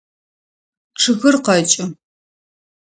Чъыгыр 0.99 1.35
къэкӏы. 1.45 1.85